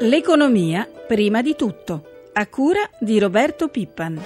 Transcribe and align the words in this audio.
L'economia 0.00 0.86
prima 1.08 1.40
di 1.40 1.56
tutto, 1.56 2.28
a 2.34 2.46
cura 2.48 2.80
di 3.00 3.18
Roberto 3.18 3.68
Pippan. 3.68 4.20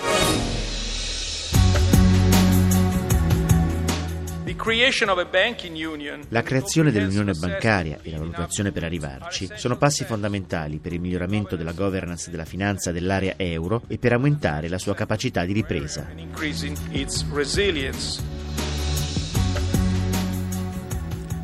La 6.29 6.43
creazione 6.43 6.91
dell'unione 6.91 7.35
bancaria 7.35 7.99
e 8.03 8.11
la 8.11 8.19
valutazione 8.19 8.73
per 8.73 8.83
arrivarci 8.83 9.49
sono 9.55 9.77
passi 9.77 10.03
fondamentali 10.05 10.79
per 10.79 10.93
il 10.93 11.01
miglioramento 11.01 11.55
della 11.55 11.73
governance 11.73 12.31
della 12.31 12.45
finanza 12.45 12.91
dell'area 12.91 13.35
euro 13.37 13.83
e 13.87 13.97
per 13.99 14.13
aumentare 14.13 14.69
la 14.69 14.79
sua 14.79 14.95
capacità 14.95 15.45
di 15.45 15.53
ripresa. 15.53 16.09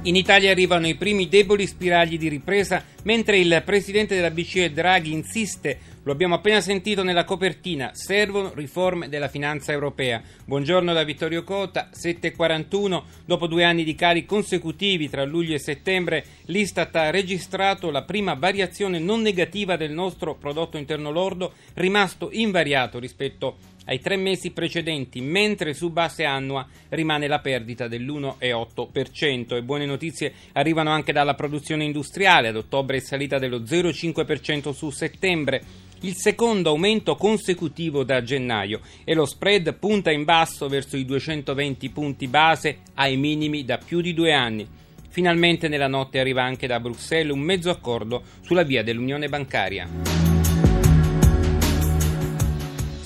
In 0.07 0.15
Italia 0.15 0.53
arrivano 0.53 0.87
i 0.87 0.95
primi 0.95 1.29
deboli 1.29 1.67
spiragli 1.67 2.17
di 2.17 2.29
ripresa, 2.29 2.85
mentre 3.03 3.39
il 3.39 3.61
presidente 3.65 4.15
della 4.15 4.31
BCE 4.31 4.71
Draghi 4.71 5.11
insiste, 5.11 5.81
lo 6.05 6.13
abbiamo 6.13 6.37
appena 6.37 6.61
sentito 6.61 7.03
nella 7.03 7.25
copertina, 7.25 7.91
servono 7.93 8.53
riforme 8.55 9.09
della 9.09 9.27
finanza 9.27 9.73
europea. 9.73 10.23
Buongiorno 10.45 10.93
da 10.93 11.03
Vittorio 11.03 11.43
Cota, 11.43 11.91
7.41, 11.93 13.03
dopo 13.25 13.49
due 13.49 13.65
anni 13.65 13.83
di 13.83 13.97
cali 13.97 14.25
consecutivi 14.25 15.11
tra 15.11 15.25
luglio 15.25 15.57
e 15.57 15.59
settembre, 15.59 16.25
l'Istat 16.45 16.95
ha 16.95 17.11
registrato 17.11 17.91
la 17.91 18.05
prima 18.05 18.35
variazione 18.35 19.01
non 19.01 19.23
negativa 19.23 19.77
del 19.77 19.91
nostro 19.91 20.37
prodotto 20.37 20.77
interno 20.77 21.11
lordo, 21.11 21.55
rimasto 21.75 22.29
invariato 22.31 23.01
rispetto 23.01 23.75
ai 23.87 24.01
tre 24.01 24.17
mesi 24.17 24.51
precedenti, 24.51 25.21
mentre 25.21 25.75
su 25.75 25.91
base 25.91 26.25
annua 26.25 26.67
rimane 26.91 27.27
la 27.27 27.41
perdita 27.41 27.89
dell'1,8%. 27.89 29.57
E 29.57 29.63
buone 29.63 29.87
notizie 29.87 30.33
arrivano 30.53 30.91
anche 30.91 31.13
dalla 31.13 31.35
produzione 31.35 31.85
industriale, 31.85 32.49
ad 32.49 32.57
ottobre 32.57 32.99
è 32.99 33.01
salita 33.01 33.39
dello 33.39 33.61
0,5% 33.61 34.73
su 34.73 34.91
settembre, 34.91 35.63
il 36.01 36.15
secondo 36.15 36.71
aumento 36.71 37.17
consecutivo 37.17 38.05
da 38.05 38.23
gennaio 38.23 38.81
e 39.03 39.15
lo 39.15 39.25
spread 39.25 39.75
punta 39.75 40.11
in 40.11 40.25
basso 40.25 40.69
verso 40.69 40.97
i 40.97 41.07
220 41.07 41.89
punti 41.91 42.29
base 42.29 42.79
ai 42.95 43.17
minimi 43.17 43.65
da 43.65 43.79
più 43.79 44.01
di 44.01 44.13
due 44.13 44.33
anni. 44.33 44.69
Finalmente 45.09 45.69
nella 45.69 45.89
notte 45.89 46.21
arriva 46.21 46.43
anche 46.43 46.67
da 46.67 46.79
Bruxelles 46.79 47.33
un 47.33 47.41
mezzo 47.41 47.71
accordo 47.71 48.23
sulla 48.43 48.65
via 48.65 48.83
dell'unione 48.83 49.29
bancaria. 49.29 50.26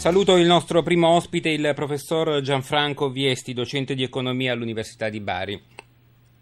Saluto 0.01 0.39
il 0.39 0.47
nostro 0.47 0.83
primo 0.83 1.09
ospite, 1.09 1.51
il 1.51 1.73
professor 1.75 2.41
Gianfranco 2.41 3.11
Viesti, 3.11 3.53
docente 3.53 3.95
di 3.95 4.03
economia 4.03 4.55
all'Università 4.55 5.11
di 5.11 5.21
Bari. 5.21 5.63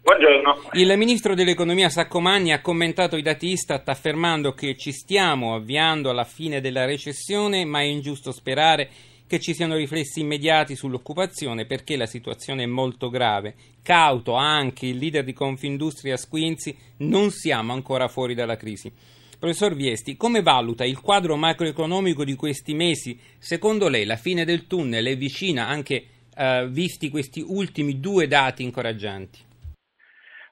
Buongiorno. 0.01 0.69
Il 0.75 0.97
ministro 0.97 1.35
dell'economia 1.35 1.89
Saccomani 1.89 2.53
ha 2.53 2.61
commentato 2.61 3.17
i 3.17 3.21
dati 3.21 3.47
Istat 3.47 3.89
affermando 3.89 4.53
che 4.53 4.77
ci 4.77 4.93
stiamo 4.93 5.55
avviando 5.55 6.09
alla 6.09 6.23
fine 6.23 6.61
della 6.61 6.85
recessione, 6.85 7.65
ma 7.65 7.81
è 7.81 7.83
ingiusto 7.83 8.31
sperare 8.31 8.89
che 9.27 9.41
ci 9.41 9.53
siano 9.53 9.75
riflessi 9.75 10.21
immediati 10.21 10.77
sull'occupazione 10.77 11.65
perché 11.65 11.97
la 11.97 12.05
situazione 12.05 12.63
è 12.63 12.65
molto 12.65 13.09
grave. 13.09 13.55
Cauto 13.83 14.35
anche 14.35 14.85
il 14.85 14.95
leader 14.95 15.25
di 15.25 15.33
Confindustria 15.33 16.15
Squinzi, 16.15 16.73
non 16.99 17.29
siamo 17.29 17.73
ancora 17.73 18.07
fuori 18.07 18.35
dalla 18.35 18.55
crisi. 18.55 19.17
Professor 19.39 19.73
Viesti, 19.73 20.17
come 20.17 20.41
valuta 20.41 20.83
il 20.83 20.99
quadro 20.99 21.37
macroeconomico 21.37 22.25
di 22.25 22.35
questi 22.35 22.73
mesi? 22.73 23.17
Secondo 23.39 23.87
lei 23.87 24.03
la 24.03 24.17
fine 24.17 24.43
del 24.43 24.67
tunnel 24.67 25.07
è 25.07 25.15
vicina 25.15 25.65
anche 25.65 26.27
eh, 26.35 26.67
visti 26.67 27.09
questi 27.09 27.39
ultimi 27.39 28.01
due 28.01 28.27
dati 28.27 28.63
incoraggianti? 28.63 29.39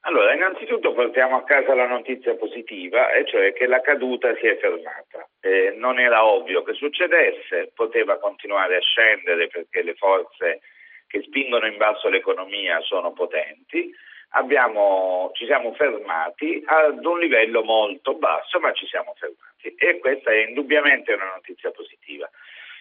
Allora, 0.07 0.33
innanzitutto 0.33 0.93
portiamo 0.93 1.35
a 1.35 1.43
casa 1.43 1.75
la 1.75 1.85
notizia 1.85 2.35
positiva, 2.35 3.11
e 3.11 3.25
cioè 3.27 3.51
che 3.51 3.67
la 3.67 3.81
caduta 3.81 4.33
si 4.39 4.47
è 4.47 4.55
fermata. 4.55 5.27
Eh, 5.41 5.75
non 5.75 5.99
era 5.99 6.23
ovvio 6.23 6.63
che 6.63 6.71
succedesse, 6.71 7.73
poteva 7.75 8.17
continuare 8.19 8.77
a 8.77 8.81
scendere 8.81 9.47
perché 9.47 9.83
le 9.83 9.95
forze 9.95 10.61
che 11.07 11.23
spingono 11.23 11.67
in 11.67 11.75
basso 11.75 12.07
l'economia 12.07 12.79
sono 12.79 13.11
potenti, 13.11 13.93
abbiamo, 14.29 15.31
ci 15.33 15.45
siamo 15.45 15.73
fermati 15.73 16.61
ad 16.65 17.03
un 17.05 17.19
livello 17.19 17.63
molto 17.63 18.15
basso, 18.15 18.59
ma 18.59 18.71
ci 18.73 18.85
siamo 18.87 19.13
fermati 19.17 19.75
e 19.77 19.99
questa 19.99 20.31
è 20.31 20.45
indubbiamente 20.47 21.13
una 21.13 21.31
notizia 21.35 21.71
positiva. 21.71 22.29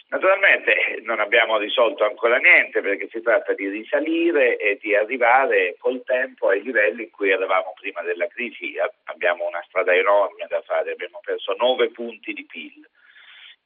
Naturalmente 0.09 1.01
non 1.03 1.19
abbiamo 1.19 1.59
risolto 1.59 2.05
ancora 2.05 2.37
niente 2.37 2.81
perché 2.81 3.09
si 3.11 3.21
tratta 3.23 3.55
di 3.55 3.69
risalire 3.69 4.57
e 4.57 4.79
di 4.81 4.95
arrivare 4.95 5.75
col 5.79 6.05
tempo 6.05 6.49
ai 6.49 6.63
livelli 6.63 7.05
in 7.05 7.11
cui 7.11 7.31
eravamo 7.31 7.75
prima 7.81 8.03
della 8.03 8.29
crisi. 8.29 8.75
Abbiamo 9.05 9.47
una 9.47 9.63
strada 9.67 9.93
enorme 9.93 10.47
da 10.49 10.63
fare, 10.63 10.93
abbiamo 10.93 11.21
perso 11.25 11.57
9 11.59 11.91
punti 11.91 12.33
di 12.33 12.45
PIL 12.45 12.89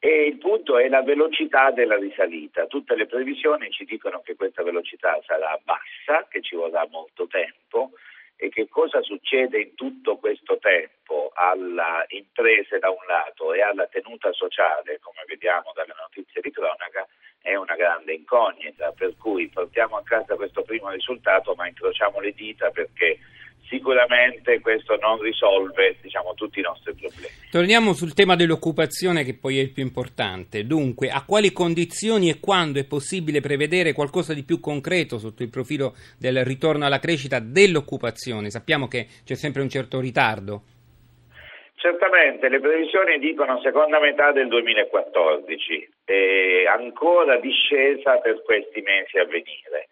e 0.02 0.24
il 0.24 0.38
punto 0.38 0.78
è 0.78 0.88
la 0.88 1.02
velocità 1.02 1.70
della 1.70 1.96
risalita. 1.96 2.66
Tutte 2.66 2.96
le 2.96 3.06
previsioni 3.06 3.70
ci 3.70 3.84
dicono 3.84 4.22
che 4.22 4.34
questa 4.34 4.62
velocità 4.62 5.20
sarà 5.26 5.60
bassa, 5.62 6.26
che 6.26 6.40
ci 6.40 6.56
vorrà 6.56 6.88
molto 6.90 7.26
tempo 7.26 7.90
e 8.36 8.48
che 8.48 8.66
cosa 8.70 9.02
succede 9.02 9.60
in 9.60 9.74
tutto 9.74 10.16
questo 10.16 10.56
tempo 10.56 11.30
alle 11.34 12.06
imprese 12.08 12.78
da 12.78 12.88
un 12.88 13.04
lato 13.06 13.52
e 13.52 13.60
alla 13.60 13.86
tenuta 13.88 14.32
sociale, 14.32 14.98
come 15.00 15.22
vediamo 15.26 15.72
dalle 15.74 15.92
notizie 16.00 16.40
di 16.40 16.50
cronaca, 16.50 17.06
è 17.42 17.54
una 17.54 17.76
grande 17.76 18.14
incognita, 18.14 18.92
per 18.92 19.14
cui 19.18 19.48
portiamo 19.48 19.98
a 19.98 20.02
casa 20.02 20.34
questo 20.34 20.62
primo 20.62 20.88
risultato 20.88 21.52
ma 21.54 21.68
incrociamo 21.68 22.20
le 22.20 22.32
dita 22.32 22.70
perché 22.70 23.18
sicuramente 23.70 24.60
questo 24.60 24.96
non 24.96 25.20
risolve 25.22 25.96
diciamo, 26.02 26.34
tutti 26.34 26.58
i 26.58 26.62
nostri 26.62 26.92
problemi. 26.92 27.28
Torniamo 27.50 27.94
sul 27.94 28.12
tema 28.12 28.34
dell'occupazione 28.34 29.22
che 29.24 29.34
poi 29.34 29.58
è 29.58 29.62
il 29.62 29.70
più 29.70 29.84
importante. 29.84 30.64
Dunque, 30.64 31.08
a 31.08 31.24
quali 31.24 31.52
condizioni 31.52 32.28
e 32.28 32.40
quando 32.40 32.80
è 32.80 32.84
possibile 32.84 33.40
prevedere 33.40 33.92
qualcosa 33.92 34.34
di 34.34 34.44
più 34.44 34.60
concreto 34.60 35.18
sotto 35.18 35.42
il 35.42 35.50
profilo 35.50 35.94
del 36.18 36.44
ritorno 36.44 36.84
alla 36.84 36.98
crescita 36.98 37.38
dell'occupazione? 37.38 38.50
Sappiamo 38.50 38.88
che 38.88 39.06
c'è 39.24 39.34
sempre 39.34 39.62
un 39.62 39.68
certo 39.68 40.00
ritardo. 40.00 40.62
Certamente, 41.76 42.50
le 42.50 42.60
previsioni 42.60 43.18
dicono 43.18 43.58
seconda 43.62 43.98
metà 44.00 44.32
del 44.32 44.48
2014 44.48 45.88
e 46.04 46.66
ancora 46.68 47.38
discesa 47.38 48.18
per 48.18 48.42
questi 48.42 48.82
mesi 48.82 49.16
a 49.16 49.24
venire 49.24 49.88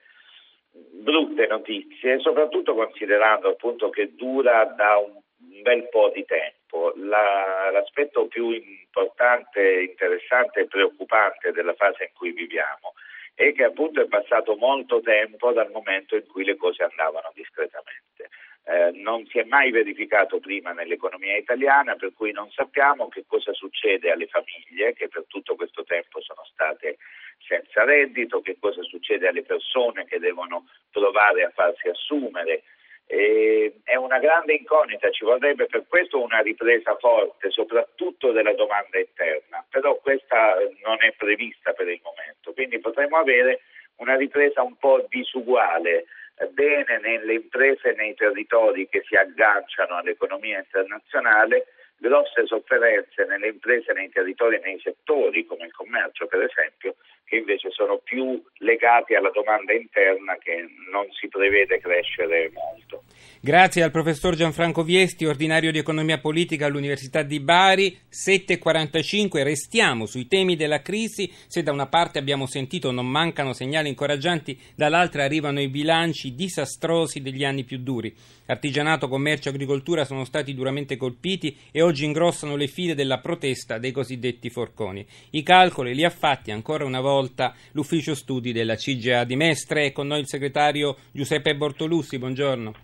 brutte 0.93 1.47
notizie, 1.47 2.19
soprattutto 2.21 2.75
considerando 2.75 3.51
appunto 3.51 3.91
che 3.91 4.15
dura 4.15 4.65
da 4.65 4.97
un, 4.97 5.21
bel 5.63 5.89
po' 5.89 6.11
di 6.15 6.25
tempo. 6.25 6.93
La, 6.97 7.71
l'aspetto 7.73 8.27
più 8.27 8.51
importante, 8.51 9.83
interessante 9.83 10.61
e 10.61 10.67
preoccupante 10.67 11.53
della 11.53 11.75
fase 11.75 12.05
in 12.05 12.11
cui 12.15 12.33
viviamo 12.33 12.93
è 13.35 13.53
che 13.53 13.65
appunto 13.65 14.01
è 14.01 14.07
passato 14.09 14.57
molto 14.57 15.01
tempo 15.01 15.53
dal 15.53 15.71
momento 15.71 16.17
in 16.17 16.27
cui 16.27 16.45
le 16.45 16.57
cose 16.57 16.83
andavano 16.83 17.31
discretamente. 17.35 18.31
Eh, 18.65 18.91
non 18.93 19.25
si 19.27 19.39
è 19.39 19.45
mai 19.45 19.71
verificato 19.71 20.41
prima 20.41 20.73
nell'economia 20.73 21.37
italiana, 21.37 21.95
per 21.95 22.13
cui 22.13 22.33
non 22.33 22.51
sappiamo 22.51 23.09
che 23.09 23.25
cosa 23.27 23.53
succede 23.55 24.11
alle 24.11 24.27
famiglie 24.27 24.93
che 24.93 25.09
per 25.09 25.25
tutto 25.27 25.55
questo 25.55 25.85
tempo 25.85 26.21
sono 26.21 26.45
state 26.53 26.99
senza 27.47 27.85
reddito, 27.85 28.43
che 28.43 28.59
cosa 28.61 28.83
succede 28.83 29.27
alle 29.27 29.43
persone 29.43 30.05
che 30.05 30.19
devono 30.19 30.67
provare 30.91 31.45
a 31.45 31.51
farsi 31.51 31.89
assumere. 31.89 32.65
E 33.07 33.81
è 33.85 33.95
una 33.95 34.19
grande 34.19 34.53
incognita, 34.53 35.09
ci 35.09 35.25
vorrebbe 35.25 35.65
per 35.65 35.87
questo 35.89 36.21
una 36.21 36.41
ripresa 36.41 36.95
forte, 36.97 37.51
soprattutto 37.51 38.33
della 38.33 38.53
domanda 38.53 38.99
interna, 38.99 39.65
però 39.71 39.97
questa 39.97 40.57
non 40.85 40.99
è 41.01 41.15
prevista 41.17 41.73
per 41.73 41.89
il 41.89 42.01
momento, 42.03 42.53
quindi 42.53 42.79
potremmo 42.81 43.17
avere 43.17 43.63
una 43.97 44.15
ripresa 44.15 44.63
un 44.63 44.77
po' 44.77 45.07
disuguale, 45.09 46.05
bene 46.47 46.99
nelle 46.99 47.35
imprese 47.35 47.91
e 47.91 47.95
nei 47.95 48.15
territori 48.15 48.89
che 48.89 49.03
si 49.07 49.17
agganciano 49.17 49.97
all'economia 49.97 50.59
internazionale, 50.59 51.67
grosse 51.99 52.47
sofferenze 52.47 53.25
nelle 53.29 53.49
imprese, 53.49 53.93
nei 53.93 54.11
territori, 54.11 54.61
nei 54.63 54.81
settori 54.83 55.45
come 55.45 55.67
il 55.67 55.73
commercio 55.73 56.27
per 56.27 56.43
esempio, 56.43 56.97
che 57.25 57.37
invece 57.37 57.71
sono 57.71 57.99
più 57.99 58.43
legati 58.59 59.15
alla 59.15 59.31
domanda 59.31 59.73
interna 59.73 60.37
che 60.39 60.67
non 60.91 61.07
si 61.13 61.29
prevede 61.29 61.79
crescere 61.79 62.51
molto. 62.55 63.05
Grazie 63.41 63.83
al 63.83 63.91
professor 63.91 64.35
Gianfranco 64.35 64.83
Viesti, 64.83 65.25
ordinario 65.25 65.71
di 65.71 65.79
economia 65.79 66.19
politica 66.19 66.67
all'Università 66.67 67.23
di 67.23 67.39
Bari, 67.39 67.97
7.45, 68.11 69.43
restiamo 69.45 70.07
sui 70.07 70.27
temi 70.27 70.57
della 70.57 70.81
crisi, 70.81 71.31
se 71.47 71.63
da 71.63 71.71
una 71.71 71.87
parte 71.87 72.19
abbiamo 72.19 72.47
sentito 72.47 72.91
non 72.91 73.07
mancano 73.07 73.53
segnali 73.53 73.89
incoraggianti, 73.89 74.59
dall'altra 74.75 75.25
arrivano 75.25 75.61
i 75.61 75.69
bilanci 75.69 76.35
disastrosi 76.35 77.21
degli 77.21 77.45
anni 77.45 77.65
più 77.65 77.79
duri. 77.79 78.13
Artigianato, 78.47 79.09
commercio 79.09 79.51
e 79.51 79.53
agricoltura 79.53 80.05
sono 80.05 80.25
stati 80.25 80.55
duramente 80.55 80.97
colpiti 80.97 81.57
e 81.71 81.83
oggi 81.89 82.05
ingrossano 82.05 82.55
le 82.55 82.67
file 82.67 82.95
della 82.95 83.19
protesta 83.19 83.79
dei 83.79 83.93
cosiddetti 83.93 84.51
forconi. 84.51 85.07
I 85.31 85.43
calcoli 85.43 85.95
li 85.95 86.05
ha 86.05 86.11
fatti 86.11 86.51
ancora 86.51 86.85
una 86.85 87.01
volta 87.01 87.55
l'ufficio 87.73 88.15
studi 88.15 88.53
della 88.53 88.75
CGA 88.75 89.25
di 89.25 89.37
Mestre 89.37 89.87
e 89.87 89.93
con 89.93 90.07
noi 90.07 90.21
il 90.21 90.29
segretario 90.29 90.97
Giuseppe 91.11 91.57
Bortolussi. 91.57 92.19
Buongiorno. 92.19 92.75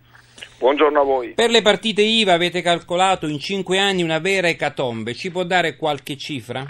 Buongiorno 0.59 1.01
a 1.01 1.05
voi. 1.05 1.35
Per 1.35 1.51
le 1.51 1.61
partite 1.61 2.01
IVA 2.01 2.33
avete 2.33 2.63
calcolato 2.63 3.27
in 3.27 3.39
cinque 3.39 3.79
anni 3.79 4.03
una 4.03 4.21
vera 4.21 4.49
ecatombe. 4.49 5.13
Ci 5.13 5.31
può 5.31 5.45
dare 5.45 5.77
qualche 5.77 6.17
cifra? 6.17 6.65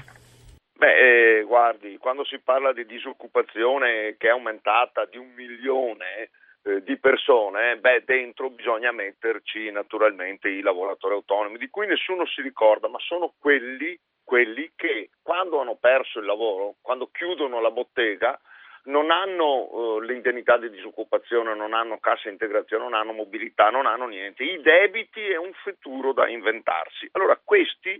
Beh, 0.76 1.38
eh, 1.38 1.44
guardi, 1.44 1.96
quando 1.98 2.24
si 2.24 2.40
parla 2.42 2.72
di 2.72 2.84
disoccupazione 2.84 4.16
che 4.18 4.26
è 4.26 4.30
aumentata 4.30 5.06
di 5.06 5.18
un 5.18 5.30
milione 5.36 6.30
eh, 6.64 6.82
di 6.82 6.98
persone, 6.98 7.76
beh, 7.76 8.04
dentro 8.04 8.50
bisogna 8.50 8.90
metterci 8.90 9.70
naturalmente 9.70 10.48
i 10.48 10.60
lavoratori 10.60 11.14
autonomi, 11.14 11.58
di 11.58 11.68
cui 11.68 11.86
nessuno 11.86 12.26
si 12.26 12.40
ricorda, 12.42 12.88
ma 12.88 12.98
sono 13.00 13.34
quelli, 13.38 13.98
quelli 14.24 14.72
che 14.74 15.10
quando 15.22 15.60
hanno 15.60 15.76
perso 15.76 16.18
il 16.18 16.26
lavoro, 16.26 16.76
quando 16.80 17.08
chiudono 17.12 17.60
la 17.60 17.70
bottega, 17.70 18.38
non 18.86 19.10
hanno 19.10 19.74
uh, 19.74 20.00
l'indennità 20.00 20.58
di 20.58 20.68
disoccupazione, 20.68 21.54
non 21.54 21.72
hanno 21.72 21.98
cassa 21.98 22.28
integrazione, 22.28 22.82
non 22.84 22.92
hanno 22.92 23.12
mobilità, 23.12 23.70
non 23.70 23.86
hanno 23.86 24.06
niente. 24.06 24.42
I 24.44 24.60
debiti 24.60 25.22
è 25.22 25.36
un 25.36 25.52
futuro 25.54 26.12
da 26.12 26.28
inventarsi. 26.28 27.08
Allora, 27.12 27.40
questi 27.42 27.98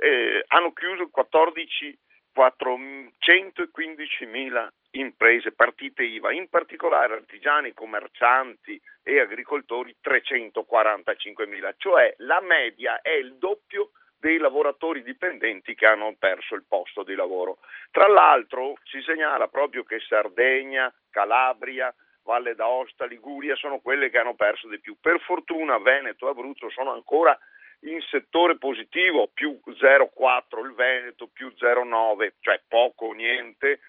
eh, 0.00 0.44
hanno 0.48 0.72
chiuso 0.72 1.08
14 1.08 1.98
415 2.34 4.26
mila 4.26 4.70
imprese, 4.94 5.52
partite 5.52 6.02
IVA, 6.02 6.32
in 6.32 6.48
particolare 6.48 7.14
artigiani, 7.14 7.72
commercianti 7.72 8.80
e 9.02 9.20
agricoltori 9.20 9.96
345 10.00 11.46
mila, 11.46 11.74
cioè 11.76 12.14
la 12.18 12.40
media 12.40 13.00
è 13.00 13.12
il 13.12 13.36
doppio 13.36 13.90
dei 14.18 14.38
lavoratori 14.38 15.02
dipendenti 15.02 15.74
che 15.74 15.86
hanno 15.86 16.14
perso 16.18 16.54
il 16.54 16.64
posto 16.66 17.02
di 17.02 17.14
lavoro. 17.14 17.58
Tra 17.90 18.08
l'altro 18.08 18.74
si 18.84 19.02
segnala 19.02 19.48
proprio 19.48 19.82
che 19.82 20.00
Sardegna, 20.00 20.92
Calabria, 21.10 21.94
Valle 22.22 22.54
d'Aosta, 22.54 23.04
Liguria 23.04 23.54
sono 23.54 23.80
quelle 23.80 24.08
che 24.08 24.18
hanno 24.18 24.34
perso 24.34 24.66
di 24.68 24.80
più. 24.80 24.96
Per 24.98 25.20
fortuna 25.20 25.78
Veneto 25.78 26.26
e 26.26 26.30
Abruzzo 26.30 26.70
sono 26.70 26.92
ancora 26.92 27.38
in 27.80 28.00
settore 28.00 28.56
positivo, 28.56 29.28
più 29.32 29.60
0,4 29.66 30.64
il 30.64 30.72
Veneto, 30.72 31.28
più 31.30 31.48
0,9, 31.48 32.32
cioè 32.40 32.62
poco 32.66 33.06
o 33.06 33.12
niente, 33.12 33.80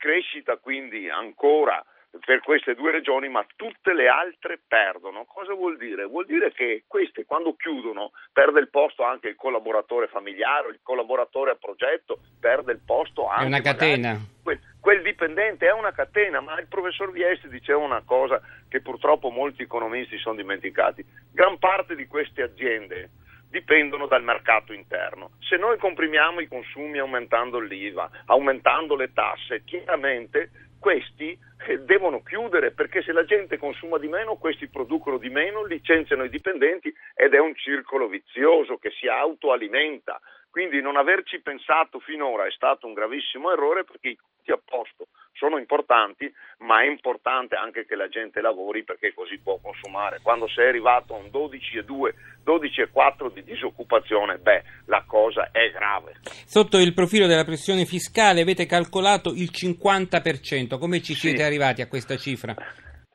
crescita 0.00 0.56
quindi 0.56 1.10
ancora 1.10 1.84
per 2.24 2.40
queste 2.40 2.74
due 2.74 2.90
regioni, 2.90 3.28
ma 3.28 3.46
tutte 3.54 3.92
le 3.94 4.08
altre 4.08 4.58
perdono. 4.66 5.24
Cosa 5.26 5.54
vuol 5.54 5.76
dire? 5.76 6.04
Vuol 6.06 6.26
dire 6.26 6.52
che 6.52 6.82
queste 6.88 7.24
quando 7.24 7.54
chiudono 7.54 8.10
perde 8.32 8.58
il 8.58 8.68
posto 8.68 9.04
anche 9.04 9.28
il 9.28 9.36
collaboratore 9.36 10.08
familiare, 10.08 10.70
il 10.70 10.80
collaboratore 10.82 11.52
a 11.52 11.54
progetto, 11.54 12.18
perde 12.40 12.72
il 12.72 12.80
posto 12.84 13.28
anche... 13.28 13.44
È 13.44 13.46
una 13.46 13.60
catena. 13.60 14.18
Quel, 14.42 14.58
quel, 14.80 15.02
dipendente 15.02 15.68
è 15.68 15.72
una 15.72 15.92
catena, 15.92 16.40
ma 16.40 16.58
il 16.58 16.66
professor 16.66 17.12
Viesti 17.12 17.48
diceva 17.48 17.78
una 17.78 18.02
cosa 18.04 18.40
che 18.68 18.80
purtroppo 18.80 19.30
molti 19.30 19.62
economisti 19.62 20.18
sono 20.18 20.34
dimenticati. 20.34 21.04
Gran 21.32 21.58
parte 21.58 21.94
di 21.94 22.08
queste 22.08 22.42
aziende 22.42 23.10
dipendono 23.50 24.06
dal 24.06 24.22
mercato 24.22 24.72
interno. 24.72 25.32
Se 25.40 25.56
noi 25.56 25.76
comprimiamo 25.76 26.40
i 26.40 26.48
consumi 26.48 26.98
aumentando 26.98 27.58
l'IVA, 27.58 28.08
aumentando 28.26 28.94
le 28.94 29.12
tasse, 29.12 29.64
chiaramente 29.64 30.50
questi 30.78 31.36
eh, 31.66 31.78
devono 31.80 32.22
chiudere 32.22 32.70
perché 32.70 33.02
se 33.02 33.12
la 33.12 33.24
gente 33.24 33.58
consuma 33.58 33.98
di 33.98 34.08
meno, 34.08 34.36
questi 34.36 34.68
producono 34.68 35.18
di 35.18 35.28
meno, 35.28 35.64
licenziano 35.64 36.24
i 36.24 36.30
dipendenti 36.30 36.92
ed 37.14 37.34
è 37.34 37.38
un 37.38 37.54
circolo 37.54 38.08
vizioso 38.08 38.78
che 38.78 38.90
si 38.90 39.06
autoalimenta. 39.06 40.20
Quindi 40.50 40.80
non 40.80 40.96
averci 40.96 41.40
pensato 41.40 42.00
finora 42.00 42.46
è 42.46 42.50
stato 42.50 42.86
un 42.86 42.92
gravissimo 42.92 43.52
errore 43.52 43.84
perché 43.84 44.08
i 44.08 44.16
conti 44.16 44.50
a 44.50 44.60
posto 44.62 45.06
sono 45.32 45.58
importanti, 45.58 46.30
ma 46.58 46.82
è 46.82 46.86
importante 46.86 47.54
anche 47.54 47.86
che 47.86 47.94
la 47.94 48.08
gente 48.08 48.40
lavori 48.40 48.82
perché 48.84 49.14
così 49.14 49.38
può 49.38 49.58
consumare. 49.62 50.18
Quando 50.22 50.48
sei 50.48 50.68
arrivato 50.68 51.14
a 51.14 51.18
un 51.18 51.26
12,2, 51.26 52.12
12,4 52.44 53.32
di 53.32 53.44
disoccupazione, 53.44 54.38
beh, 54.38 54.62
la 54.86 55.04
cosa 55.06 55.50
è 55.52 55.70
grave. 55.70 56.16
Sotto 56.44 56.78
il 56.78 56.92
profilo 56.92 57.26
della 57.26 57.44
pressione 57.44 57.84
fiscale 57.84 58.42
avete 58.42 58.66
calcolato 58.66 59.30
il 59.30 59.50
50%, 59.50 60.78
come 60.78 61.00
ci 61.00 61.14
siete 61.14 61.38
sì. 61.38 61.42
arrivati 61.44 61.80
a 61.80 61.88
questa 61.88 62.16
cifra? 62.16 62.54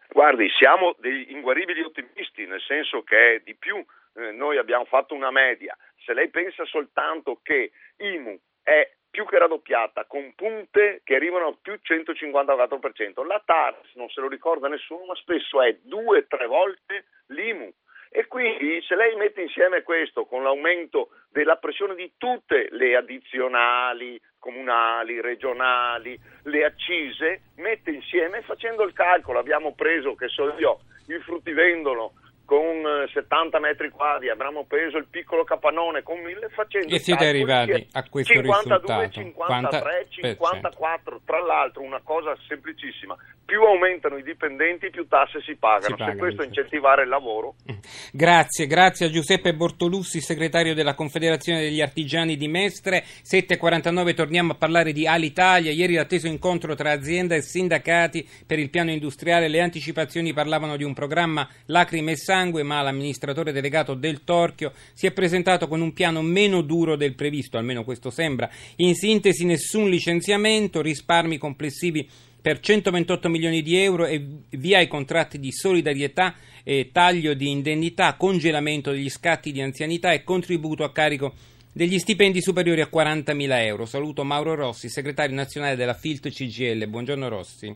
Guardi, 0.10 0.50
siamo 0.58 0.96
degli 1.00 1.32
inguaribili 1.32 1.82
ottimisti, 1.82 2.46
nel 2.48 2.62
senso 2.62 3.04
che 3.04 3.42
di 3.44 3.54
più 3.54 3.76
eh, 4.16 4.32
noi 4.32 4.58
abbiamo 4.58 4.86
fatto 4.86 5.14
una 5.14 5.30
media. 5.30 5.78
Se 6.06 6.14
lei 6.14 6.30
pensa 6.30 6.64
soltanto 6.66 7.40
che 7.42 7.72
IMU 7.98 8.40
è 8.62 8.90
più 9.10 9.26
che 9.26 9.40
raddoppiata, 9.40 10.06
con 10.06 10.34
punte 10.36 11.02
che 11.04 11.16
arrivano 11.16 11.48
a 11.48 11.58
più 11.60 11.74
154%, 11.74 13.26
la 13.26 13.42
TARS 13.44 13.96
non 13.96 14.10
se 14.10 14.22
lo 14.22 14.28
ricorda 14.28 14.68
nessuno, 14.68 15.06
ma 15.06 15.16
spesso 15.16 15.64
è 15.64 15.76
due 15.82 16.20
o 16.20 16.26
tre 16.28 16.46
volte 16.46 17.06
l'IMU. 17.28 17.74
E 18.12 18.28
quindi 18.28 18.82
se 18.84 18.96
lei 18.96 19.16
mette 19.16 19.42
insieme 19.42 19.82
questo 19.82 20.26
con 20.26 20.44
l'aumento 20.44 21.10
della 21.30 21.58
pressione 21.58 21.96
di 21.96 22.14
tutte 22.18 22.68
le 22.72 22.96
addizionali, 22.96 24.22
comunali, 24.38 25.20
regionali, 25.20 26.18
le 26.44 26.66
accise, 26.66 27.52
mette 27.56 27.92
insieme 27.92 28.42
facendo 28.44 28.84
il 28.84 28.94
calcolo, 28.94 29.40
abbiamo 29.40 29.74
preso, 29.74 30.14
che 30.14 30.28
so 30.28 30.54
io, 30.58 30.82
il 31.08 31.22
fruttivendolo 31.24 32.14
con 32.46 33.06
70 33.12 33.58
eh, 33.58 33.60
metri 33.60 33.90
quadri, 33.90 34.30
avremmo 34.30 34.66
preso 34.66 34.98
il 34.98 35.08
piccolo 35.10 35.44
capannone 35.44 36.04
con 36.04 36.20
1000 36.20 36.50
facendo 36.50 36.94
e 36.94 37.00
siete 37.00 37.28
arrivati 37.28 37.88
a 37.92 38.04
questo 38.08 38.34
52, 38.34 38.78
risultato. 38.80 39.12
53, 39.12 40.06
54 40.10 41.22
tra 41.26 41.42
l'altro 41.44 41.82
una 41.82 42.02
cosa 42.04 42.36
semplicissima 42.48 43.18
più 43.46 43.62
aumentano 43.62 44.18
i 44.18 44.24
dipendenti 44.24 44.90
più 44.90 45.08
tasse 45.08 45.40
si 45.42 45.56
pagano, 45.56 45.86
si 45.86 45.92
pagano 45.92 46.12
se 46.14 46.18
questo 46.18 46.44
incentivare 46.44 47.04
il 47.04 47.10
lavoro. 47.10 47.56
Mm. 47.72 47.78
grazie, 48.12 48.66
grazie 48.66 49.06
a 49.06 49.10
Giuseppe 49.10 49.54
Bortolussi 49.54 50.20
segretario 50.20 50.74
della 50.74 50.96
Confederazione 50.96 51.62
degli 51.62 51.82
Artigiani 51.82 52.36
di 52.38 52.48
Mestre. 52.48 53.04
7.49 53.24 54.16
torniamo 54.16 54.54
a 54.54 54.56
parlare 54.56 54.92
di 54.92 55.08
Alitalia. 55.08 55.72
Ieri 55.72 55.94
l'atteso 55.94 56.28
incontro 56.28 56.74
tra 56.74 56.92
azienda 56.92 57.36
e 57.36 57.42
sindacati 57.42 58.28
per 58.48 58.58
il 58.58 58.72
piano 58.72 58.90
industriale. 58.90 59.48
Le 59.48 59.62
anticipazioni 59.62 60.34
parlavano 60.34 60.76
di 60.76 60.84
un 60.84 60.94
programma 60.94 61.48
lacrime 61.68 62.12
e 62.12 62.18
sangue, 62.18 62.35
ma 62.44 62.82
l'amministratore 62.82 63.52
delegato 63.52 63.94
del 63.94 64.24
Torchio 64.24 64.74
si 64.94 65.08
è 65.08 65.12
presentato 65.12 65.68
con 65.68 65.82
un 65.82 65.94
piano 65.94 66.22
meno 66.22 66.62
duro 66.62 66.96
del 66.96 67.16
previsto, 67.16 67.58
almeno 67.58 67.84
questo 67.84 68.10
sembra. 68.10 68.50
In 68.78 68.96
sintesi, 68.96 69.46
nessun 69.46 69.90
licenziamento, 69.90 70.82
risparmi 70.82 71.38
complessivi 71.38 72.08
per 72.42 72.60
128 72.60 73.28
milioni 73.28 73.64
di 73.64 73.76
euro 73.78 74.06
e 74.06 74.24
via 74.52 74.80
i 74.80 74.88
contratti 74.88 75.40
di 75.40 75.52
solidarietà, 75.52 76.36
eh, 76.64 76.90
taglio 76.92 77.34
di 77.34 77.50
indennità, 77.50 78.14
congelamento 78.14 78.92
degli 78.92 79.10
scatti 79.10 79.52
di 79.52 79.62
anzianità 79.62 80.12
e 80.12 80.24
contributo 80.24 80.84
a 80.84 80.92
carico 80.92 81.34
degli 81.72 81.98
stipendi 81.98 82.42
superiori 82.42 82.82
a 82.82 82.88
40 82.88 83.34
mila 83.34 83.64
euro. 83.64 83.86
Saluto 83.86 84.24
Mauro 84.24 84.56
Rossi, 84.56 84.90
segretario 84.90 85.36
nazionale 85.36 85.76
della 85.76 85.94
FILT 85.94 86.30
CGL. 86.30 86.88
Buongiorno 86.88 87.28
Rossi. 87.28 87.76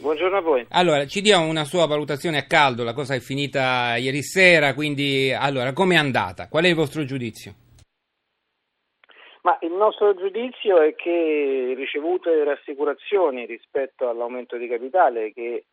Buongiorno 0.00 0.36
a 0.36 0.40
voi. 0.40 0.66
Allora, 0.70 1.06
ci 1.06 1.20
dia 1.20 1.38
una 1.38 1.64
sua 1.64 1.86
valutazione 1.86 2.38
a 2.38 2.46
caldo, 2.46 2.84
la 2.84 2.92
cosa 2.92 3.14
è 3.14 3.20
finita 3.20 3.96
ieri 3.96 4.22
sera, 4.22 4.74
quindi 4.74 5.32
allora, 5.32 5.72
com'è 5.72 5.96
andata? 5.96 6.48
Qual 6.48 6.64
è 6.64 6.68
il 6.68 6.74
vostro 6.74 7.04
giudizio? 7.04 7.54
Ma 9.42 9.58
il 9.60 9.72
nostro 9.72 10.14
giudizio 10.14 10.80
è 10.80 10.94
che 10.94 11.74
ricevute 11.76 12.44
rassicurazioni 12.44 13.44
rispetto 13.44 14.08
all'aumento 14.08 14.56
di 14.56 14.66
capitale 14.66 15.32
che 15.32 15.64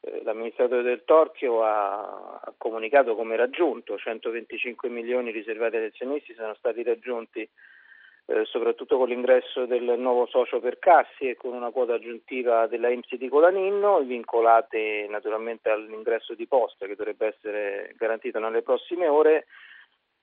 eh, 0.00 0.22
l'amministratore 0.24 0.82
del 0.82 1.02
Torchio 1.04 1.62
ha, 1.62 2.40
ha, 2.42 2.54
comunicato 2.58 3.14
come 3.14 3.36
raggiunto, 3.36 3.96
125 3.96 4.88
milioni 4.88 5.30
riservati 5.30 5.76
agli 5.76 5.84
azionisti 5.84 6.34
sono 6.34 6.54
stati 6.54 6.82
raggiunti 6.82 7.48
eh, 8.26 8.44
soprattutto 8.44 8.96
con 8.96 9.08
l'ingresso 9.08 9.66
del 9.66 9.94
nuovo 9.98 10.26
socio 10.26 10.60
per 10.60 10.78
Cassi 10.78 11.28
e 11.28 11.34
con 11.34 11.54
una 11.54 11.70
quota 11.70 11.94
aggiuntiva 11.94 12.66
della 12.66 12.88
IMSI 12.88 13.16
di 13.16 13.28
Colaninno, 13.28 14.00
vincolate 14.00 15.06
naturalmente 15.08 15.70
all'ingresso 15.70 16.34
di 16.34 16.46
posta 16.46 16.86
che 16.86 16.94
dovrebbe 16.94 17.26
essere 17.26 17.94
garantito 17.96 18.38
nelle 18.38 18.62
prossime 18.62 19.08
ore. 19.08 19.46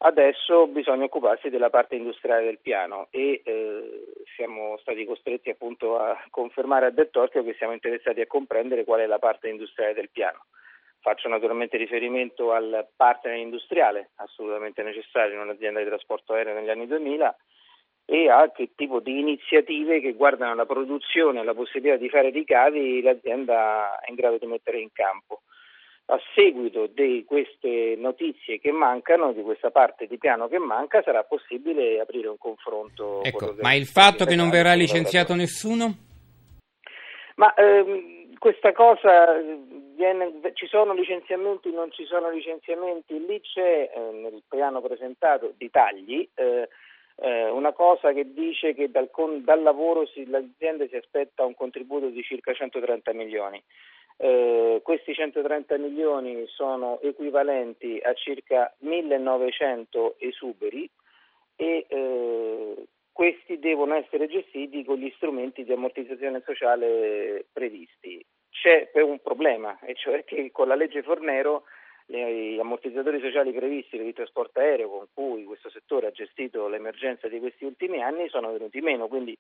Adesso 0.02 0.68
bisogna 0.68 1.04
occuparsi 1.04 1.50
della 1.50 1.70
parte 1.70 1.96
industriale 1.96 2.46
del 2.46 2.60
piano 2.60 3.08
e 3.10 3.42
eh, 3.44 4.14
siamo 4.34 4.78
stati 4.78 5.04
costretti 5.04 5.50
appunto 5.50 6.00
a 6.00 6.18
confermare 6.30 6.86
a 6.86 6.92
Del 6.92 7.10
che 7.12 7.56
siamo 7.58 7.74
interessati 7.74 8.22
a 8.22 8.28
comprendere 8.28 8.86
qual 8.86 9.02
è 9.02 9.06
la 9.06 9.20
parte 9.20 9.50
industriale 9.50 9.94
del 9.94 10.10
piano. 10.10 10.46
Faccio 11.02 11.28
naturalmente 11.28 11.76
riferimento 11.76 12.54
al 12.54 12.88
partner 12.96 13.36
industriale, 13.36 14.12
assolutamente 14.16 14.84
necessario 14.84 15.34
in 15.36 15.42
un'azienda 15.42 15.80
di 15.80 15.86
trasporto 15.86 16.32
aereo 16.32 16.54
negli 16.54 16.70
anni 16.70 16.88
2000, 16.88 17.36
e 18.10 18.28
a 18.28 18.50
che 18.52 18.72
tipo 18.76 19.00
di 19.00 19.20
iniziative 19.20 20.02
che 20.02 20.14
guardano 20.14 20.56
la 20.56 20.66
produzione 20.66 21.42
e 21.42 21.44
la 21.44 21.54
possibilità 21.54 21.98
di 21.98 22.10
fare 22.10 22.32
ricavi 22.32 23.02
l'azienda 23.04 24.00
è 24.00 24.10
in 24.10 24.16
grado 24.16 24.38
di 24.40 24.48
mettere 24.48 24.80
in 24.80 24.90
campo 24.92 25.42
a 26.12 26.20
seguito 26.34 26.88
di 26.88 27.24
queste 27.24 27.96
notizie 27.96 28.60
che 28.60 28.72
mancano, 28.72 29.32
di 29.32 29.44
questa 29.44 29.70
parte 29.70 30.08
di 30.08 30.18
piano 30.18 30.48
che 30.48 30.58
manca, 30.58 31.04
sarà 31.04 31.24
possibile 31.24 32.00
aprire 32.00 32.28
un 32.28 32.40
confronto. 32.40 33.22
Ecco, 33.22 33.54
ma 33.62 33.76
il 33.76 33.86
fatto 33.86 34.26
che 34.26 34.36
non 34.36 34.50
verrà 34.50 34.74
licenziato 34.74 35.36
nessuno? 35.36 35.94
Ma 37.36 37.54
ehm, 37.54 38.40
questa 38.40 38.72
cosa 38.72 39.36
viene, 39.96 40.32
ci 40.54 40.66
sono 40.66 40.94
licenziamenti, 40.94 41.72
non 41.72 41.92
ci 41.92 42.06
sono 42.06 42.32
licenziamenti, 42.32 43.24
lì 43.28 43.40
c'è 43.42 43.92
eh, 43.94 44.12
nel 44.12 44.42
piano 44.50 44.82
presentato 44.82 45.54
di 45.58 45.70
tagli. 45.70 46.28
Eh, 46.34 46.68
eh, 47.22 47.50
una 47.50 47.74
cosa 47.74 48.14
che 48.14 48.34
dice 48.34 48.74
che 48.74 48.90
dal, 48.90 49.10
con, 49.12 49.44
dal 49.44 49.62
lavoro 49.62 50.06
si, 50.06 50.26
l'azienda 50.26 50.88
si 50.88 50.96
aspetta 50.96 51.46
un 51.46 51.56
contributo 51.56 52.08
di 52.08 52.22
circa 52.24 52.54
130 52.54 53.14
milioni. 53.14 53.62
Eh, 54.18 54.82
questi 54.84 55.14
130 55.14 55.78
milioni 55.78 56.46
sono 56.48 57.00
equivalenti 57.02 58.00
a 58.04 58.14
circa 58.14 58.74
1900 58.80 60.16
esuberi 60.20 60.90
e 61.56 61.86
eh, 61.88 62.76
questi 63.12 63.60
devono 63.60 63.96
essere 63.96 64.28
gestiti 64.28 64.84
con 64.86 64.98
gli 64.98 65.12
strumenti 65.16 65.64
di 65.64 65.74
ammortizzazione 65.74 66.42
sociale 66.46 67.46
previsti. 67.52 68.26
C'è 68.50 68.90
un 68.96 69.20
problema, 69.20 69.78
e 69.82 69.94
cioè 69.96 70.24
che 70.24 70.52
con 70.52 70.68
la 70.68 70.76
legge 70.76 71.04
Fornero 71.04 71.64
gli 72.10 72.60
ammortizzatori 72.60 73.20
sociali 73.20 73.52
previsti 73.52 73.98
per 73.98 74.08
il 74.08 74.14
trasporto 74.14 74.60
aereo 74.60 74.90
con 74.90 75.06
cui 75.14 75.44
questo 75.44 75.70
settore 75.70 76.08
ha 76.08 76.12
gestito 76.12 76.68
l'emergenza 76.68 77.28
di 77.28 77.40
questi 77.40 77.66
ultimi 77.66 78.02
anni 78.02 78.28
sono 78.30 78.52
venuti 78.52 78.82
meno, 78.82 79.08
quindi 79.08 79.38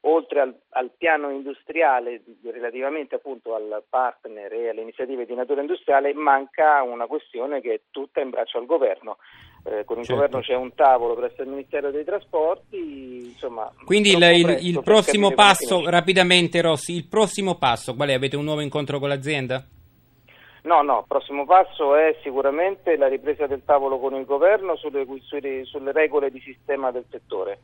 oltre 0.00 0.40
al, 0.40 0.54
al, 0.70 0.90
piano 0.96 1.30
industriale 1.30 2.22
relativamente 2.42 3.16
appunto 3.16 3.54
al 3.54 3.84
partner 3.88 4.52
e 4.52 4.68
alle 4.68 4.82
iniziative 4.82 5.26
di 5.26 5.34
natura 5.34 5.60
industriale 5.60 6.12
manca 6.12 6.82
una 6.82 7.06
questione 7.06 7.60
che 7.60 7.74
è 7.74 7.80
tutta 7.90 8.20
in 8.20 8.30
braccio 8.30 8.58
al 8.58 8.66
governo. 8.66 9.18
Eh, 9.64 9.84
con 9.84 9.98
il 9.98 10.04
certo. 10.04 10.14
governo 10.14 10.40
c'è 10.40 10.54
un 10.54 10.74
tavolo 10.74 11.14
presso 11.14 11.42
il 11.42 11.48
Ministero 11.48 11.90
dei 11.90 12.04
Trasporti, 12.04 13.26
insomma... 13.26 13.72
Quindi 13.84 14.10
il, 14.10 14.22
il, 14.22 14.58
il 14.66 14.82
prossimo 14.82 15.32
passo, 15.32 15.88
rapidamente 15.88 16.60
Rossi, 16.62 16.94
il 16.94 17.06
prossimo 17.06 17.56
passo 17.58 17.94
qual 17.94 18.08
è? 18.08 18.14
Avete 18.14 18.36
un 18.36 18.44
nuovo 18.44 18.60
incontro 18.60 18.98
con 18.98 19.08
l'azienda? 19.08 19.64
No, 20.68 20.82
no, 20.82 20.98
il 20.98 21.04
prossimo 21.08 21.46
passo 21.46 21.96
è 21.96 22.18
sicuramente 22.22 22.98
la 22.98 23.08
ripresa 23.08 23.46
del 23.46 23.62
tavolo 23.64 23.98
con 23.98 24.14
il 24.14 24.26
governo 24.26 24.76
sulle, 24.76 25.06
sulle, 25.22 25.64
sulle 25.64 25.92
regole 25.92 26.30
di 26.30 26.40
sistema 26.40 26.90
del 26.90 27.06
settore. 27.08 27.60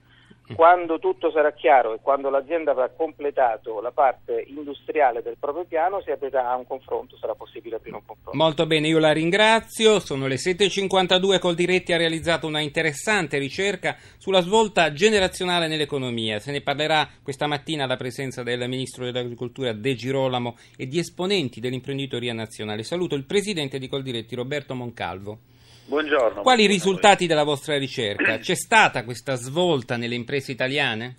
Quando 0.53 0.99
tutto 0.99 1.31
sarà 1.31 1.53
chiaro 1.53 1.95
e 1.95 2.01
quando 2.03 2.29
l'azienda 2.29 2.73
avrà 2.73 2.91
completato 2.91 3.81
la 3.81 3.93
parte 3.93 4.45
industriale 4.47 5.23
del 5.23 5.37
proprio 5.41 5.65
piano 5.65 6.03
si 6.03 6.11
aprirà 6.11 6.55
un 6.55 6.67
confronto, 6.67 7.17
sarà 7.17 7.35
possibile 7.35 7.77
aprire 7.77 7.97
un 7.97 8.05
confronto. 8.05 8.37
Molto 8.37 8.67
bene, 8.67 8.89
io 8.89 8.99
la 8.99 9.13
ringrazio. 9.13 10.01
Sono 10.01 10.27
le 10.27 10.35
7.52, 10.35 11.39
Coldiretti 11.39 11.95
ha 11.95 11.97
realizzato 11.97 12.47
una 12.47 12.61
interessante 12.61 13.39
ricerca 13.39 13.97
sulla 14.19 14.43
svolta 14.43 14.93
generazionale 14.93 15.67
nell'economia. 15.67 16.39
Se 16.39 16.53
ne 16.53 16.61
parlerà 16.61 17.09
questa 17.23 17.47
mattina 17.47 17.85
alla 17.85 17.97
presenza 17.97 18.43
del 18.43 18.69
Ministro 18.69 19.05
dell'Agricoltura 19.05 19.73
De 19.73 19.95
Girolamo 19.95 20.57
e 20.77 20.87
di 20.87 20.99
esponenti 20.99 21.59
dell'imprenditoria 21.59 22.35
nazionale. 22.35 22.83
Saluto 22.83 23.15
il 23.15 23.25
Presidente 23.25 23.79
di 23.79 23.89
Coldiretti, 23.89 24.35
Roberto 24.35 24.75
Moncalvo. 24.75 25.39
Buongiorno. 25.87 26.41
Quali 26.41 26.63
i 26.63 26.67
risultati 26.67 27.27
della 27.27 27.45
vostra 27.45 27.77
ricerca? 27.77 28.39
C'è 28.41 28.55
stata 28.55 29.05
questa 29.05 29.35
svolta 29.35 29.97
nelle 29.97 30.15
imprese 30.15 30.53
italiane? 30.53 31.17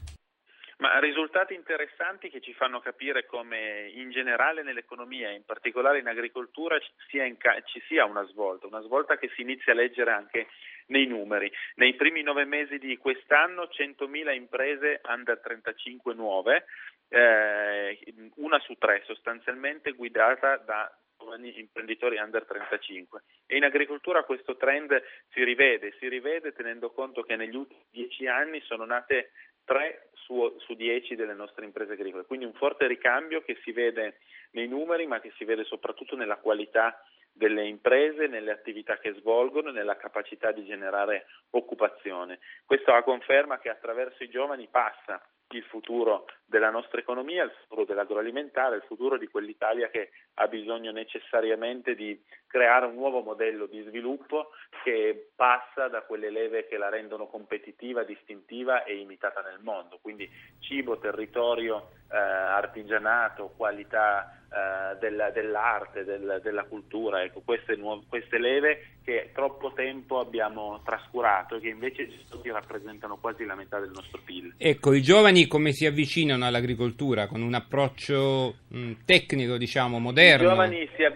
Ma 0.78 1.00
risultati 1.00 1.54
interessanti 1.54 2.30
che 2.30 2.42
ci 2.42 2.54
fanno 2.54 2.80
capire 2.80 3.26
come 3.26 3.92
in 3.94 4.12
generale 4.12 4.62
nell'economia, 4.64 5.30
in 5.32 5.46
particolare 5.46 6.00
in 6.00 6.08
agricoltura, 6.08 6.78
ci 6.80 6.92
sia, 7.08 7.26
in 7.26 7.38
ca- 7.38 7.62
ci 7.62 7.82
sia, 7.88 8.06
una 8.06 8.26
svolta, 8.26 8.68
una 8.68 8.82
svolta 8.82 9.18
che 9.18 9.30
si 9.36 9.42
inizia 9.42 9.72
a 9.72 9.76
leggere 9.76 10.12
anche 10.12 10.48
nei 10.88 11.06
numeri. 11.06 11.50
Nei 11.76 11.94
primi 11.94 12.24
nove 12.24 12.46
mesi 12.46 12.78
di 12.78 12.98
quest'anno 12.98 13.70
100.000 13.72 14.34
imprese 14.34 15.00
under 15.08 15.40
35 15.40 16.14
nuove, 16.14 16.66
eh, 17.08 17.98
una 18.36 18.60
su 18.60 18.76
tre 18.78 19.04
sostanzialmente 19.06 19.92
guidata 19.92 20.58
da 20.58 20.92
giovani 21.26 21.60
imprenditori 21.60 22.18
under 22.18 22.46
35 22.46 23.24
e 23.48 23.58
in 23.58 23.64
agricoltura 23.64 24.24
questo 24.24 24.56
trend 24.56 25.02
si 25.32 25.44
rivede, 25.44 25.96
si 26.00 26.08
rivede 26.08 26.54
tenendo 26.54 26.92
conto 26.92 27.24
che 27.24 27.36
negli 27.36 27.56
ultimi 27.56 27.84
dieci 27.90 28.28
anni 28.28 28.62
sono 28.62 28.86
nate 28.86 29.32
3 29.66 30.10
su, 30.14 30.56
10 30.76 31.16
delle 31.16 31.34
nostre 31.34 31.66
imprese 31.66 31.94
agricole, 31.94 32.26
quindi 32.26 32.46
un 32.46 32.54
forte 32.54 32.86
ricambio 32.86 33.42
che 33.42 33.58
si 33.64 33.72
vede 33.72 34.20
nei 34.52 34.68
numeri 34.68 35.08
ma 35.08 35.20
che 35.20 35.34
si 35.38 35.44
vede 35.44 35.64
soprattutto 35.64 36.16
nella 36.16 36.38
qualità 36.38 37.02
delle 37.32 37.66
imprese, 37.66 38.28
nelle 38.28 38.52
attività 38.52 38.98
che 38.98 39.14
svolgono 39.14 39.70
e 39.70 39.74
nella 39.74 39.98
capacità 39.98 40.52
di 40.52 40.64
generare 40.64 41.26
occupazione. 41.50 42.40
Questo 42.64 42.94
a 42.94 43.04
conferma 43.04 43.60
che 43.60 43.70
attraverso 43.70 44.24
i 44.24 44.30
giovani 44.30 44.68
passa 44.68 45.22
il 45.50 45.64
futuro 45.64 46.26
della 46.46 46.70
nostra 46.70 47.00
economia, 47.00 47.44
il 47.44 47.52
futuro 47.62 47.86
dell'agroalimentare, 47.86 48.78
il 48.78 48.84
futuro 48.88 49.18
di 49.18 49.28
quell'Italia 49.28 49.90
che 49.90 50.12
ha 50.36 50.48
bisogno 50.48 50.92
necessariamente 50.92 51.96
di 51.96 52.20
creare 52.48 52.86
un 52.86 52.96
nuovo 52.96 53.22
modello 53.22 53.66
di 53.66 53.82
sviluppo 53.84 54.52
che 54.84 55.32
passa 55.36 55.88
da 55.88 56.02
quelle 56.02 56.30
leve 56.30 56.68
che 56.68 56.78
la 56.78 56.90
rendono 56.90 57.28
competitiva, 57.28 58.04
distintiva 58.04 58.84
e 58.84 58.96
imitata 58.96 59.42
nel 59.42 59.60
mondo, 59.62 60.00
quindi 60.02 60.30
cibo, 60.60 60.98
territorio, 60.98 61.90
eh, 62.12 62.18
artigianato, 62.18 63.54
qualità 63.56 64.45
eh, 64.56 64.98
della, 65.02 65.32
dell'arte, 65.32 66.06
del, 66.06 66.40
della 66.42 66.64
cultura, 66.64 67.22
ecco, 67.22 67.42
queste, 67.44 67.76
nuove, 67.76 68.04
queste 68.08 68.40
leve 68.40 68.92
che 69.04 69.32
troppo 69.34 69.74
tempo 69.74 70.20
abbiamo 70.20 70.82
trascurato 70.86 71.56
e 71.58 71.60
che 71.60 71.68
invece 71.68 72.08
rappresentano 72.44 73.18
quasi 73.18 73.44
la 73.44 73.56
metà 73.56 73.80
del 73.80 73.92
nostro 73.92 74.22
PIL. 74.24 74.54
Ecco, 74.58 74.94
i 74.94 75.02
giovani 75.02 75.48
come 75.48 75.74
si 75.74 75.86
avvicinano 75.86 76.46
all'agricoltura? 76.46 77.28
Con 77.28 77.42
un 77.42 77.54
approccio 77.54 78.56
mh, 78.70 78.92
tecnico, 79.04 79.58
diciamo, 79.58 80.00
moderno? 80.00 80.46
I 80.46 80.50
giovani 80.50 80.90
si 80.96 81.04
avvicinano 81.04 81.15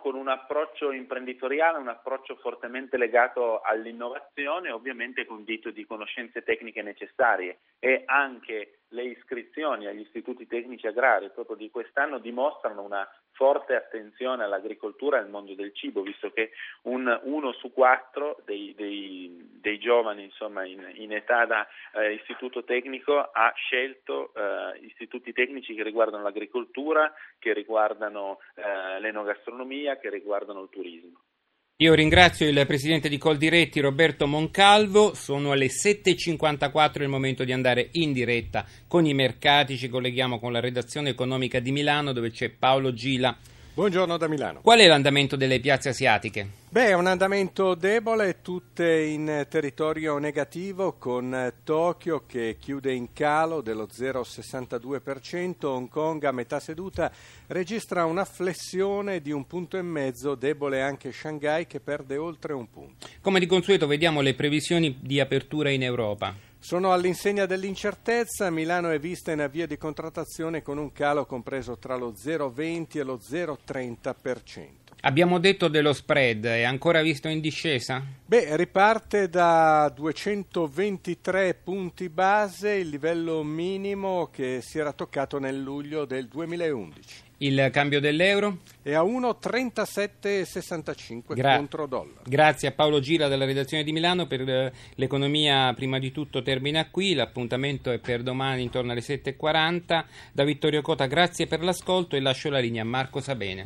con 0.00 0.16
un 0.16 0.28
approccio 0.28 0.92
imprenditoriale, 0.92 1.78
un 1.78 1.88
approccio 1.88 2.36
fortemente 2.36 2.96
legato 2.96 3.60
all'innovazione, 3.60 4.70
ovviamente 4.70 5.24
condito 5.24 5.70
di 5.70 5.86
conoscenze 5.86 6.42
tecniche 6.42 6.82
necessarie. 6.82 7.60
E 7.78 8.02
anche 8.04 8.80
le 8.88 9.04
iscrizioni 9.04 9.86
agli 9.86 10.00
istituti 10.00 10.46
tecnici 10.46 10.86
agrari 10.86 11.30
proprio 11.30 11.56
di 11.56 11.70
quest'anno 11.70 12.18
dimostrano 12.18 12.82
una 12.82 13.08
forte 13.32 13.74
attenzione 13.74 14.44
all'agricoltura 14.44 15.16
e 15.16 15.20
al 15.20 15.30
mondo 15.30 15.54
del 15.54 15.74
cibo, 15.74 16.02
visto 16.02 16.30
che 16.30 16.50
un, 16.82 17.20
uno 17.24 17.52
su 17.52 17.72
quattro 17.72 18.42
dei, 18.44 18.74
dei, 18.76 19.23
dei 19.23 19.23
giovani 19.84 20.24
insomma, 20.24 20.64
in, 20.64 20.80
in, 20.94 21.12
età 21.12 21.44
da 21.44 21.66
eh, 21.92 22.14
istituto 22.14 22.64
tecnico 22.64 23.18
ha 23.18 23.52
scelto 23.54 24.32
eh, 24.34 24.86
istituti 24.86 25.34
tecnici 25.34 25.74
che 25.74 25.82
riguardano 25.82 26.22
l'agricoltura, 26.22 27.12
che 27.38 27.52
riguardano 27.52 28.38
eh, 28.54 28.98
l'enogastronomia, 29.00 29.98
che 29.98 30.08
riguardano 30.08 30.62
il 30.62 30.68
turismo. 30.70 31.20
Io 31.78 31.92
ringrazio 31.92 32.48
il 32.48 32.64
presidente 32.66 33.08
di 33.08 33.18
Coldiretti 33.18 33.80
Roberto 33.80 34.26
Moncalvo, 34.26 35.12
sono 35.12 35.50
alle 35.50 35.66
7.54 35.66 37.02
il 37.02 37.08
momento 37.08 37.44
di 37.44 37.52
andare 37.52 37.88
in 37.92 38.12
diretta 38.12 38.64
con 38.86 39.04
i 39.04 39.12
mercati, 39.12 39.76
ci 39.76 39.88
colleghiamo 39.88 40.38
con 40.38 40.52
la 40.52 40.60
redazione 40.60 41.10
economica 41.10 41.58
di 41.58 41.72
Milano 41.72 42.12
dove 42.12 42.30
c'è 42.30 42.50
Paolo 42.50 42.92
Gila. 42.92 43.36
Buongiorno 43.74 44.16
da 44.16 44.28
Milano. 44.28 44.60
Qual 44.60 44.78
è 44.78 44.86
l'andamento 44.86 45.34
delle 45.34 45.58
piazze 45.58 45.88
asiatiche? 45.88 46.48
Beh, 46.68 46.90
è 46.90 46.94
un 46.94 47.08
andamento 47.08 47.74
debole, 47.74 48.40
tutte 48.40 49.02
in 49.02 49.46
territorio 49.50 50.16
negativo, 50.18 50.92
con 50.92 51.52
Tokyo 51.64 52.22
che 52.24 52.56
chiude 52.60 52.92
in 52.92 53.12
calo 53.12 53.62
dello 53.62 53.88
0,62%, 53.92 55.66
Hong 55.66 55.88
Kong 55.88 56.22
a 56.22 56.30
metà 56.30 56.60
seduta 56.60 57.10
registra 57.48 58.04
una 58.04 58.24
flessione 58.24 59.20
di 59.20 59.32
un 59.32 59.44
punto 59.44 59.76
e 59.76 59.82
mezzo, 59.82 60.36
debole 60.36 60.80
anche 60.80 61.10
Shanghai 61.10 61.66
che 61.66 61.80
perde 61.80 62.16
oltre 62.16 62.52
un 62.52 62.70
punto. 62.70 63.08
Come 63.20 63.40
di 63.40 63.46
consueto 63.46 63.88
vediamo 63.88 64.20
le 64.20 64.34
previsioni 64.34 64.98
di 65.00 65.18
apertura 65.18 65.70
in 65.70 65.82
Europa. 65.82 66.52
Sono 66.64 66.94
all'insegna 66.94 67.44
dell'incertezza, 67.44 68.48
Milano 68.48 68.88
è 68.88 68.98
vista 68.98 69.30
in 69.30 69.42
avvio 69.42 69.66
di 69.66 69.76
contrattazione 69.76 70.62
con 70.62 70.78
un 70.78 70.92
calo 70.92 71.26
compreso 71.26 71.76
tra 71.76 71.94
lo 71.94 72.14
0,20 72.14 72.86
e 72.92 73.02
lo 73.02 73.20
0,30%. 73.22 74.68
Abbiamo 75.02 75.38
detto 75.38 75.68
dello 75.68 75.92
spread, 75.92 76.46
è 76.46 76.62
ancora 76.62 77.02
visto 77.02 77.28
in 77.28 77.42
discesa? 77.42 78.02
Beh, 78.24 78.56
riparte 78.56 79.28
da 79.28 79.92
223 79.94 81.52
punti 81.52 82.08
base, 82.08 82.70
il 82.70 82.88
livello 82.88 83.42
minimo 83.42 84.30
che 84.32 84.60
si 84.62 84.78
era 84.78 84.94
toccato 84.94 85.38
nel 85.38 85.60
luglio 85.60 86.06
del 86.06 86.28
2011. 86.28 87.24
Il 87.44 87.68
cambio 87.70 88.00
dell'euro? 88.00 88.60
È 88.82 88.94
a 88.94 89.02
1,3765 89.02 91.34
Gra- 91.34 91.56
contro 91.56 91.86
dollaro. 91.86 92.22
Grazie 92.24 92.68
a 92.68 92.72
Paolo 92.72 93.00
Gira 93.00 93.28
della 93.28 93.44
redazione 93.44 93.84
di 93.84 93.92
Milano 93.92 94.26
per 94.26 94.48
eh, 94.48 94.72
l'economia 94.94 95.70
prima 95.74 95.98
di 95.98 96.10
tutto 96.10 96.40
termina 96.40 96.88
qui, 96.88 97.12
l'appuntamento 97.12 97.90
è 97.90 97.98
per 97.98 98.22
domani 98.22 98.62
intorno 98.62 98.92
alle 98.92 99.02
7.40. 99.02 100.04
Da 100.32 100.44
Vittorio 100.44 100.80
Cota 100.80 101.04
grazie 101.04 101.46
per 101.46 101.62
l'ascolto 101.62 102.16
e 102.16 102.20
lascio 102.20 102.48
la 102.48 102.60
linea 102.60 102.80
a 102.80 102.86
Marco 102.86 103.20
Sabene. 103.20 103.62